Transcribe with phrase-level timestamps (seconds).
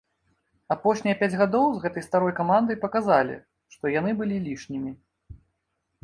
[0.75, 3.35] Апошнія пяць гадоў з гэтай старой камандай паказалі,
[3.75, 4.91] што яны былі лішнімі.